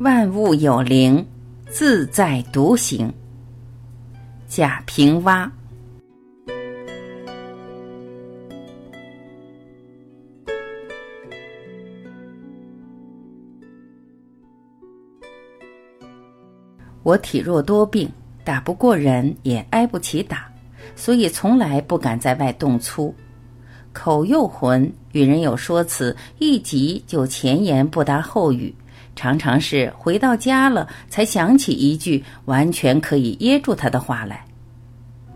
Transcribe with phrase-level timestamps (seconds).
[0.00, 1.22] 万物有灵，
[1.68, 3.12] 自在独行。
[4.48, 5.50] 贾平凹。
[17.02, 18.10] 我体弱多病，
[18.42, 20.50] 打不过人，也挨不起打，
[20.96, 23.14] 所以从来不敢在外动粗。
[23.92, 28.74] 口又浑，与人有说辞，一急就前言不搭后语，
[29.20, 34.42] 常常是回到家了才想起一句完全可以噎住他的话来。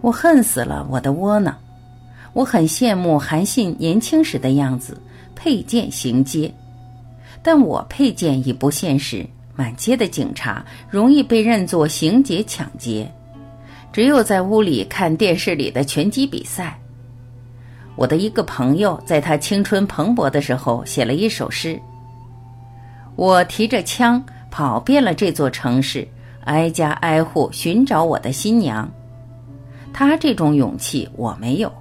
[0.00, 1.54] 我恨死了我的窝囊。
[2.32, 4.98] 我很羡慕韩信年轻时的样子，
[5.34, 6.50] 佩剑行街，
[7.42, 9.26] 但我佩剑已不现实。
[9.54, 13.06] 满街的警察容易被认作行劫抢劫，
[13.92, 16.80] 只有在屋里看电视里的拳击比赛。
[17.96, 21.78] 我的一个朋友在他青春蓬勃的时候写了一首诗
[23.16, 26.06] ：“我提着枪跑遍了这座城市，
[26.44, 28.90] 挨家挨户寻找我的新娘。”
[29.92, 31.72] 他这种勇气我没有。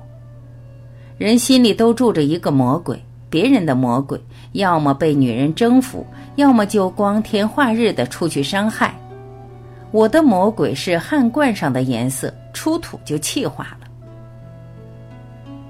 [1.18, 6.06] 人心里都住着一个魔鬼，别人的魔鬼要么被女人征服。
[6.36, 9.00] 要么就光天化日的出去伤害，
[9.92, 13.88] 我的魔鬼是汉冠上的颜色，出土就气化了。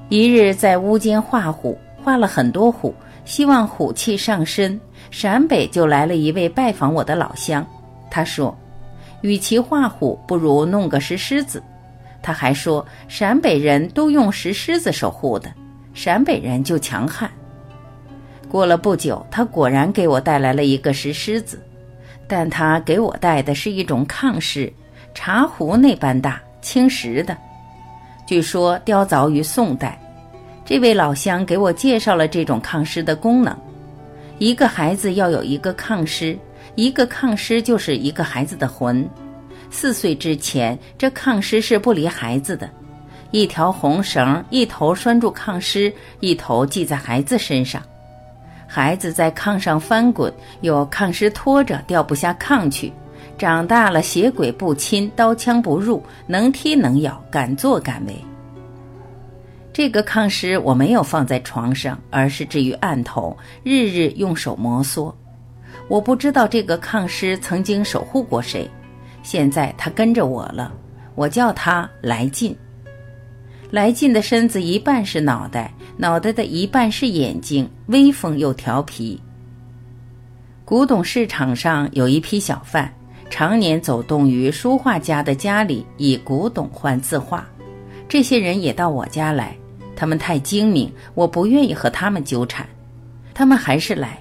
[0.08, 4.80] 一日在屋间画虎，画了很多虎，希望虎气上身。
[5.14, 7.64] 陕北就来了一位拜访我的老乡，
[8.10, 8.58] 他说
[9.22, 11.62] ：“与其画虎，不如弄个石狮子。”
[12.20, 15.54] 他还说：“陕北人都用石狮子守护的，
[15.94, 17.30] 陕北人就强悍。”
[18.50, 21.62] 过了不久，他果然给我带来了一个石狮子，
[22.28, 24.74] 但他给我带的是一种炕狮，
[25.14, 27.38] 茶壶那般大，青石的。
[28.26, 29.96] 据说雕凿于宋代。
[30.66, 33.56] 这位老乡给我介绍了这种炕狮的功能：
[34.40, 36.38] 一个孩子要有一个炕狮，
[36.76, 39.08] 一个炕狮就是一个孩子的魂。
[39.70, 42.70] 四岁之前，这炕狮是不离孩子的，
[43.32, 47.82] 一条红绳，一头拴住炕狮，一头系在孩子身上。
[48.68, 52.92] 孩子在炕上翻滚，有炕师拖着，掉不下炕去。
[53.38, 58.16] 长大了，邪鬼不侵，刀枪不入，能踢能咬，敢作敢为。
[59.74, 65.12] 这个炕师我没有放在床上，而是置于案头，日日用手摩挲。
[65.88, 68.70] 我不知道这个炕尸曾经守护过谁，
[69.24, 70.72] 现在他跟着我了，
[71.16, 72.56] 我叫他来劲。
[73.72, 75.74] 来劲的身子一半是脑袋。
[75.96, 79.20] 脑袋的一半是眼睛，威风又调皮。
[80.66, 82.92] 古董市场上有一批小贩，
[83.30, 87.48] 常年走动于书画家的家里，以古董换字画。
[88.08, 89.56] 这些人也到我家来，
[89.96, 92.68] 他们太精明，我不愿意和他们纠缠。
[93.34, 94.18] 他们还是来。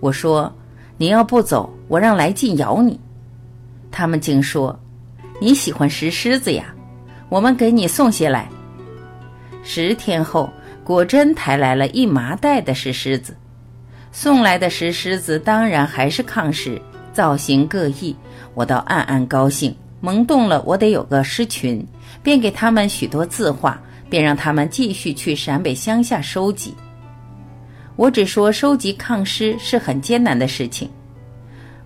[0.00, 0.52] 我说
[0.96, 2.98] ：“你要不走，我让来劲咬你。”
[3.90, 4.78] 他们竟说
[5.40, 6.74] ：“你喜欢石狮子呀？
[7.28, 8.48] 我们给你送些来。”
[9.62, 10.50] 十天后。
[10.82, 13.36] 果真抬来了一麻袋的石狮子，
[14.10, 16.82] 送来的石狮子当然还是抗石，
[17.12, 18.16] 造型各异。
[18.54, 21.86] 我倒暗暗高兴，萌动了我得有个狮群，
[22.22, 26.74] 便给他们许多字画，便让他们继续去陕北乡下收集。
[27.96, 30.88] 我只说收集抗狮是很艰难的事情，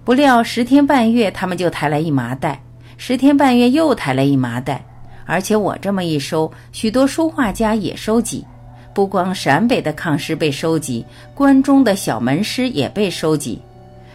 [0.04, 2.62] 不料十天半月，他们就抬来一麻袋，
[2.96, 4.84] 十天半月又抬来一麻袋，
[5.26, 8.44] 而且我这么一收，许多书画家也收集。
[8.94, 11.04] 不光陕北的抗狮被收集，
[11.34, 13.60] 关中的小门狮也被收集。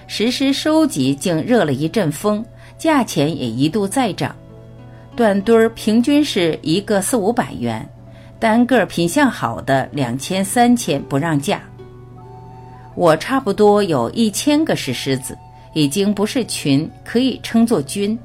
[0.08, 2.44] 石狮收集竟热了一阵风，
[2.80, 4.36] 价钱也一度再涨。
[5.16, 7.88] 断堆儿平均是一个四五百元，
[8.40, 11.62] 单个品相好的两千三千不让价。
[12.96, 15.38] 我差不多有一千个石狮子，
[15.74, 18.18] 已经不是群，可以称作军。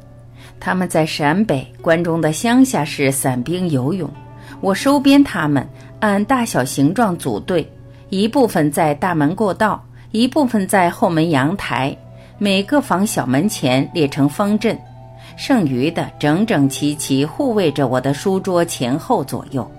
[0.60, 4.08] 他们在陕北、关中的乡下是散兵游勇，
[4.60, 5.66] 我收编他们。
[6.00, 7.66] 按大小形状组队，
[8.10, 11.96] 一部分在大门过道，一部分在后门阳台，
[12.36, 14.76] 每个房小门前列成方阵，
[15.36, 19.70] 剩余的整整齐齐护卫着我的书桌前后左右。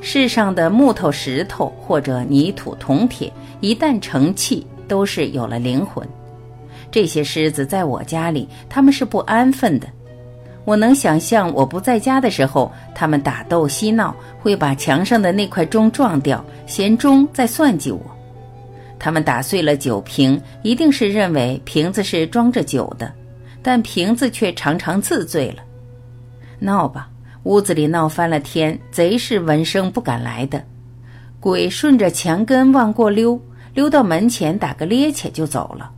[0.00, 6.06] 世上的木头、石头或者泥土、铜铁，一旦成器，都是有了灵魂。
[6.90, 9.88] 这些狮子在我家里，他们是不安分的。
[10.66, 18.00] 我能想象，我不在家的时候，他们打斗嬉闹，会把墙上的那块钟撞掉，嫌钟在算计我。
[19.02, 23.12] 他们打碎了酒瓶，一定是认为瓶子是装着酒的，
[23.60, 25.56] 但瓶子却常常自醉了。
[26.60, 27.10] 闹吧，
[27.42, 30.62] 屋子里闹翻了天，贼是闻声不敢来的。
[31.40, 33.36] 鬼顺着墙根往过溜，
[33.74, 35.90] 溜到门前打个趔趄就走了。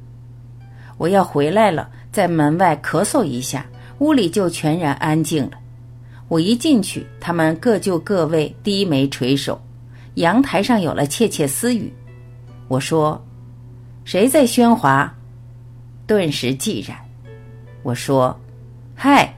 [0.96, 3.66] 我要回来了，在门外咳嗽一下，
[3.98, 5.58] 屋里就全然安静了。
[6.28, 9.60] 我一进去，他们各就各位，低眉垂首。
[10.14, 11.92] 阳台上有了窃窃私语。
[12.68, 13.22] 我说
[14.04, 15.14] ：“谁在喧哗？”
[16.06, 16.96] 顿时寂然。
[17.82, 18.38] 我说
[18.94, 19.34] ：“嗨！”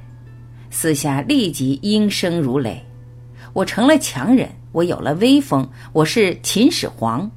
[0.70, 2.84] 四下立即应声如雷。
[3.52, 7.30] 我成了强人，我有了威风，我是秦始皇。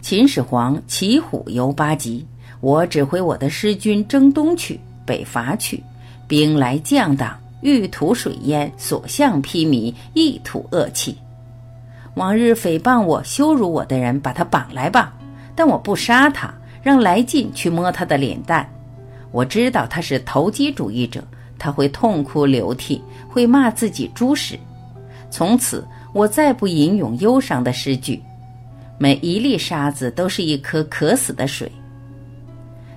[0.00, 2.26] 秦始皇骑虎游八极，
[2.60, 5.82] 我指挥我的师军征东去，北伐去，
[6.28, 11.16] 兵来将挡，欲吐水淹，所向披靡，一吐恶气。
[12.14, 15.12] 往日诽谤我、羞辱我的人，把他绑来吧，
[15.54, 16.52] 但我不杀他，
[16.82, 18.68] 让来劲去摸他的脸蛋。
[19.32, 21.22] 我知道他是投机主义者，
[21.58, 24.58] 他会痛哭流涕，会骂自己猪屎。
[25.28, 28.22] 从此，我再不吟咏忧伤的诗句。
[28.96, 31.70] 每一粒沙子都是一颗渴死的水。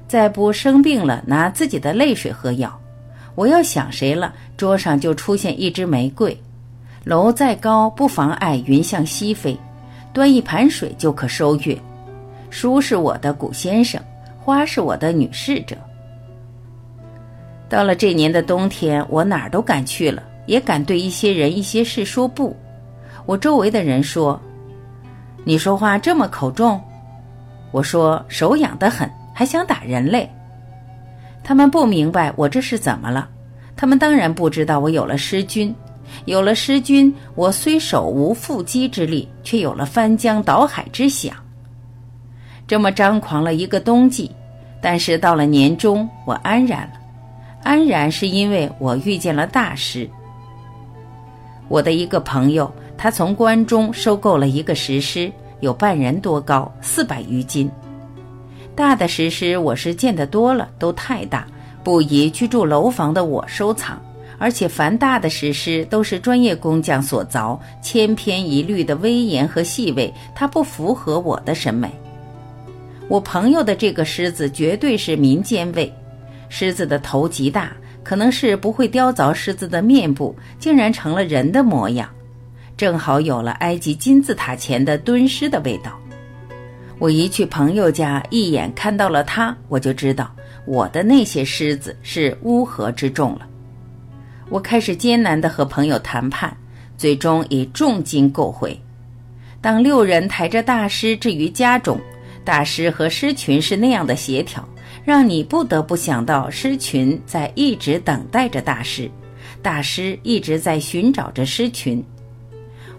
[0.08, 2.80] 再不生病了，拿自己的泪水喝药。
[3.34, 6.40] 我要想谁了，桌上就出现一支玫瑰。
[7.08, 9.58] 楼再高，不妨碍云向西飞。
[10.12, 11.80] 端一盘水就可收月。
[12.50, 14.02] 书是我的古先生，
[14.38, 15.78] 花是我的女侍者。
[17.70, 22.54] 到了这年的冬天，我哪儿都敢去了，也敢对一些人、一些事说不。
[23.26, 24.38] 我周围的人说。
[25.46, 26.78] 你说话这么口重，
[27.72, 30.30] 我说手痒得很，还想打人嘞。
[31.42, 33.30] 他们不明白我这是怎么了，
[33.78, 35.74] 他们当然不知道我有了师君，
[36.26, 41.36] 有了师君，我虽手无缚鸡之力，却有了翻江倒海之想。
[42.68, 44.32] 这么张狂了一个冬季，
[44.82, 46.94] 但是到了年终，我安然了。
[47.64, 50.10] 安然是因为我遇见了大师。
[51.68, 52.72] 我的一个朋友。
[53.00, 57.70] 他从关中收购了一个石狮，有半人多高，四百余斤。
[58.74, 61.46] 大的石狮我是见得多了，都太大，
[61.84, 64.02] 不宜居住楼房的我收藏。
[64.40, 71.90] 而且凡大的石狮都是专业工匠所凿，千篇一律的威严和细微，它不符合我的审美。
[73.08, 75.92] 我朋友的这个狮子绝对是民间味，
[76.50, 77.72] 狮子的头极大，
[78.04, 82.10] 可能是不会雕凿狮子的面部，竟然成了人的模样。
[82.76, 86.00] 正好有了埃及金字塔前的蹲狮的味道。
[87.00, 90.32] 我一去朋友家，一眼看到了他，我就知道
[90.66, 93.48] 我的那些狮子是乌合之众了。
[94.50, 96.56] 我开始艰难地和朋友谈判，
[96.98, 98.80] 最终以重金购回。
[99.60, 102.00] 当六人抬着大师置于家中，
[102.46, 104.68] 大师和狮群是那样的协调，
[105.04, 109.10] 让你不得不想到狮群在一直等待着大师，
[109.62, 112.02] 大师一直在寻找着狮群。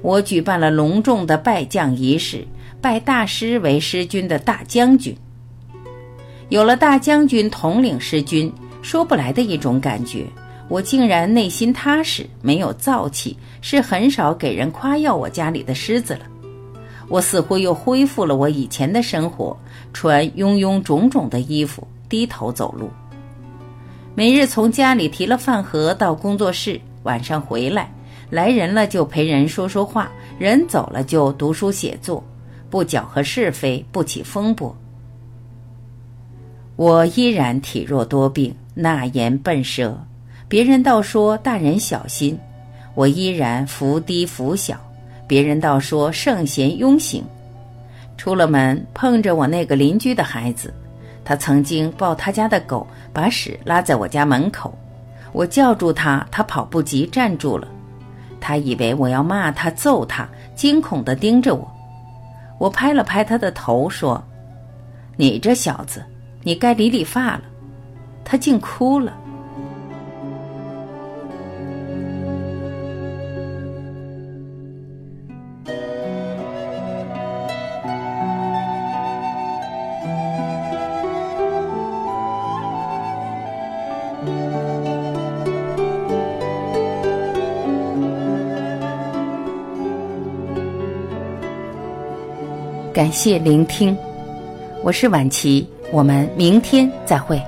[0.02, 2.46] 我举办了隆重的拜将仪式，
[2.80, 5.16] 拜大师为师军的大将军。
[6.50, 8.52] 有了大将军统领师军，
[8.82, 10.24] 说不来的一种感觉。
[10.68, 16.20] 我竟然内心踏实，没有燥气，是很少给人夸耀我家里的狮子了。
[17.08, 19.56] 我似乎又恢复了我以前的生活，
[19.94, 22.90] 穿臃臃肿肿的衣服，低头走路。
[24.14, 27.90] 每日从家里提了饭盒到工作室，晚上回来。
[28.30, 32.22] 来人了就陪人说说话，人走了就读书写作，
[32.68, 34.76] 不搅和是非，不起风波。
[36.76, 39.98] 我依然体弱多病，纳言笨舌，
[40.48, 42.38] 别人倒说大人小心，
[42.94, 44.80] 我依然伏低伏小，
[45.26, 47.22] 别人倒说圣贤庸行。
[48.16, 50.72] 出了门碰着我那个邻居的孩子，
[51.22, 54.72] 他曾经抱他家的狗，把屎拉在我家门口，
[55.32, 57.68] 我叫住他，他跑不及站住了。
[58.40, 61.70] 他以为我要骂他、揍他，惊恐地盯着我。
[62.58, 64.22] 我拍了拍他的头，说
[65.14, 66.02] ：“你这小子，
[66.42, 67.42] 你该理理发了。”
[68.24, 69.14] 他竟哭了。
[92.98, 93.96] 感谢聆听，
[94.82, 97.40] 我是晚琪，我们明天再会。